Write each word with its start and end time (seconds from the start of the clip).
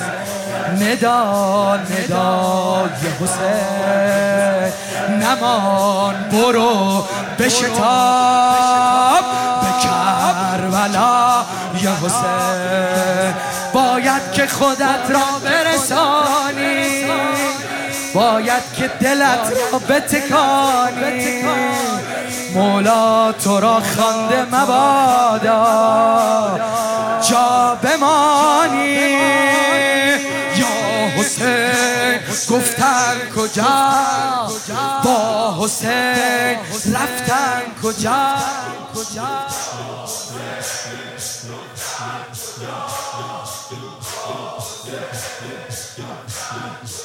ندا 0.82 1.76
ندای 1.76 3.04
حسین. 3.22 4.74
نمان 5.20 6.16
برو 6.32 7.04
بشتاب 7.40 9.26
به 9.62 9.72
کربلا 9.84 11.44
یا 11.82 11.94
حسین. 12.04 13.34
باید 13.74 14.32
که 14.32 14.48
خودت 14.48 15.10
را 15.10 15.40
برسانی. 15.44 17.05
باید 18.16 18.64
که 18.78 18.88
دلت 18.88 19.54
را 19.72 19.80
بتکانی. 19.80 21.44
مولا 22.54 23.32
تو 23.32 23.60
را 23.60 23.82
خانده 23.98 24.46
مبادا. 24.56 25.52
جا 27.30 27.78
بمانی. 27.82 29.16
یا 30.56 30.68
حسین 31.18 32.20
گفتن 32.50 33.16
کجا؟ 33.36 33.94
با 35.04 35.56
حسین 35.60 36.58
رفتن 36.94 37.62
کجا؟ 37.84 38.36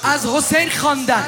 از 0.04 0.26
حسین 0.26 0.70
خواندن. 0.70 1.24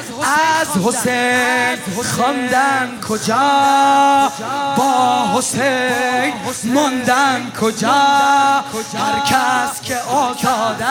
از 0.61 0.83
حسین 0.83 1.77
خواندن. 2.03 2.99
کجا؟ 3.09 4.31
با 4.77 5.25
حسین 5.37 6.33
ماندن 6.63 7.51
کجا؟ 7.61 7.91
هر 8.93 9.19
کس 9.25 9.81
که 9.81 9.97
آزاد 9.97 10.83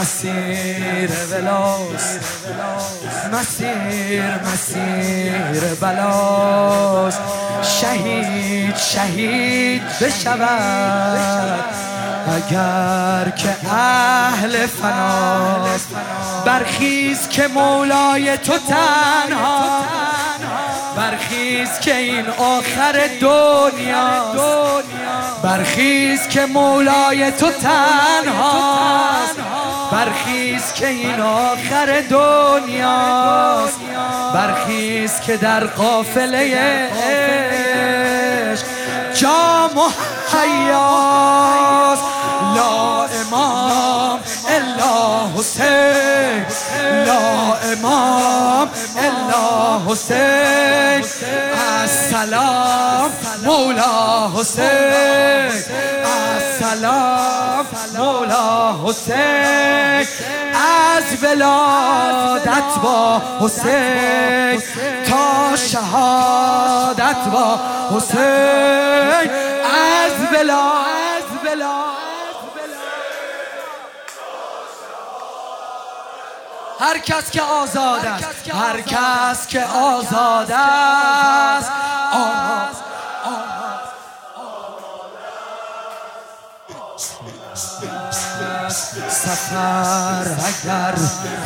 مسیر 0.00 1.10
ولاست. 1.30 2.20
مسیر 3.32 4.22
مسیر 4.22 5.74
بلاست. 5.80 7.20
شهید 7.62 8.76
شهید 8.76 9.82
بشود. 10.00 11.64
اگر 12.36 13.30
که 13.30 13.56
اهل 13.70 14.66
فناست 14.66 15.88
برخیز 16.44 17.28
که 17.28 17.48
مولای 17.48 18.38
تو 18.38 18.58
تنها. 18.58 19.84
برخیز 20.96 21.78
که 21.80 21.96
این 21.96 22.26
آخر 22.26 23.10
دنیا 23.20 24.34
برخیز 25.42 26.28
که 26.28 26.46
مولای 26.46 27.32
تو 27.32 27.50
تنهاست. 27.50 29.36
برخیز 29.92 30.72
که 30.72 30.86
این 30.88 31.20
آخر 31.20 32.02
دنیاست. 32.10 33.80
برخیز 34.34 35.20
که 35.20 35.36
در 35.36 35.64
قافله 35.64 36.54
عشق 37.02 38.64
جام 39.14 39.78
و 39.78 39.90
حسین. 45.38 46.46
لا 47.06 47.54
امام. 47.72 48.68
الا 48.98 49.78
حسین. 49.88 51.04
السلام. 51.82 53.10
مولا 53.44 54.28
حسین. 54.36 55.50
السلام. 56.04 57.66
مولا 57.96 58.74
حسین. 58.84 60.06
از 60.86 61.04
ولادت 61.22 62.80
با 62.82 63.22
حسین. 63.40 64.62
تا 65.10 65.56
شهادت 65.56 67.28
با 67.32 67.58
حسین. 67.96 69.30
از 69.64 70.12
ولادت 70.32 71.99
هر 76.80 76.98
کس 76.98 77.30
که 77.30 77.42
آزاد 77.42 78.06
است 78.06 78.50
هر 78.54 78.80
کس 78.80 79.46
که 79.46 79.64
آزاد 79.64 80.52
است 80.52 81.70
سفر 89.08 90.26
اگر 90.46 90.94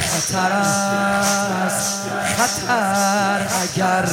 خطر 0.01 0.53
است 0.53 2.11
خطر 2.37 3.47
اگر 3.63 4.07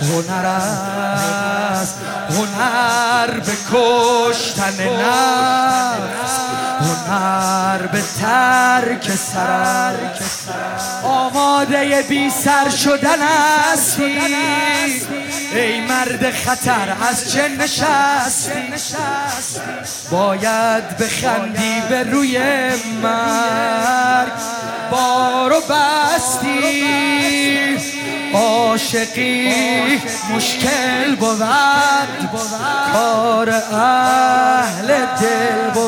هنر 0.00 0.46
است 0.46 1.94
هنر 2.30 3.40
به 3.40 3.52
کشتن 3.72 4.88
نفس 5.00 6.40
هنر 6.80 7.86
به 7.86 8.02
ترک 8.20 9.10
سر 9.10 9.96
آماده 11.04 12.02
بی 12.08 12.30
سر 12.30 12.68
شدن 12.70 13.18
هستی. 13.22 14.18
ای 15.54 15.80
مرد 15.80 16.30
خطر 16.30 16.96
از 17.10 17.32
چه 17.32 17.48
نشستی؟ 17.48 18.52
باید 20.10 20.96
بخندی 20.96 21.82
به 21.88 22.02
روی 22.02 22.38
مرگ. 23.02 24.32
بارو 24.90 25.60
بستی. 25.60 26.86
عاشقی 28.34 30.02
مشکل 30.34 31.16
بود. 31.16 31.42
کار 32.92 33.50
اهل 33.50 34.86
دل 35.20 35.70
بود. 35.74 35.85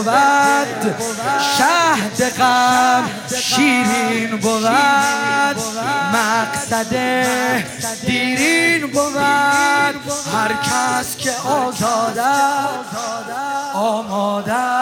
شهد 1.58 2.32
غم 2.38 3.04
شیرین 3.40 4.36
بود 4.36 4.66
مقصد 6.12 6.96
دیرین 8.06 8.86
بود. 8.86 9.16
هر 10.34 10.52
کس 10.62 11.16
که 11.16 11.30
آزاده 11.32 12.22
آماده 13.74 14.77